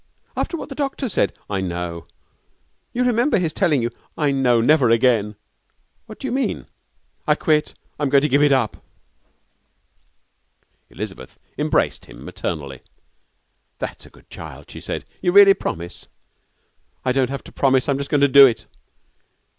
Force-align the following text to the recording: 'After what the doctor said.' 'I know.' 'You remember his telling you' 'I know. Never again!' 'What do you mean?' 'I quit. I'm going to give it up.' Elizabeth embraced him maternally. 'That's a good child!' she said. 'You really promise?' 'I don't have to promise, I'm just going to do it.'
'After 0.35 0.57
what 0.57 0.69
the 0.69 0.73
doctor 0.73 1.07
said.' 1.07 1.37
'I 1.47 1.61
know.' 1.61 2.07
'You 2.91 3.03
remember 3.03 3.37
his 3.37 3.53
telling 3.53 3.83
you' 3.83 3.91
'I 4.17 4.31
know. 4.31 4.59
Never 4.59 4.89
again!' 4.89 5.35
'What 6.07 6.17
do 6.19 6.25
you 6.25 6.31
mean?' 6.31 6.65
'I 7.27 7.35
quit. 7.35 7.75
I'm 7.99 8.09
going 8.09 8.23
to 8.23 8.27
give 8.27 8.41
it 8.41 8.51
up.' 8.51 8.83
Elizabeth 10.89 11.37
embraced 11.55 12.05
him 12.05 12.25
maternally. 12.25 12.81
'That's 13.77 14.07
a 14.07 14.09
good 14.09 14.27
child!' 14.31 14.71
she 14.71 14.81
said. 14.81 15.05
'You 15.21 15.31
really 15.33 15.53
promise?' 15.53 16.07
'I 17.05 17.11
don't 17.11 17.29
have 17.29 17.43
to 17.43 17.51
promise, 17.51 17.87
I'm 17.87 17.99
just 17.99 18.09
going 18.09 18.21
to 18.21 18.27
do 18.27 18.47
it.' 18.47 18.65